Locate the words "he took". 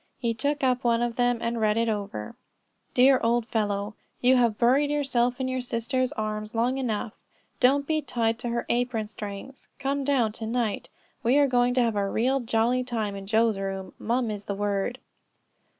0.17-0.63